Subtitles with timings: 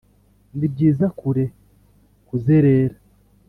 [0.57, 1.45] nibyiza kure
[2.27, 2.97] kuzerera,